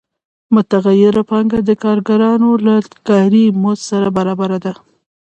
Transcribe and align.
متغیره 0.55 1.23
پانګه 1.29 1.59
د 1.65 1.69
کارګرانو 1.83 2.49
له 2.65 2.75
کاري 3.07 3.45
مزد 3.61 3.83
سره 3.91 4.07
برابره 4.17 4.57
ده 4.65 4.73